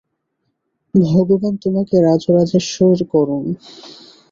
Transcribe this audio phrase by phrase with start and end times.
[0.93, 3.45] ভগবান তোমাকে রাজরাজেশ্বর করুন।